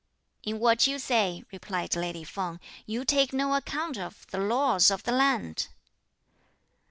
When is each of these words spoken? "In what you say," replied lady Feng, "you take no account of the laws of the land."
"In 0.41 0.57
what 0.57 0.87
you 0.87 0.97
say," 0.97 1.43
replied 1.51 1.95
lady 1.95 2.23
Feng, 2.23 2.59
"you 2.87 3.05
take 3.05 3.33
no 3.33 3.53
account 3.53 3.99
of 3.99 4.25
the 4.31 4.39
laws 4.39 4.89
of 4.89 5.03
the 5.03 5.11
land." 5.11 5.67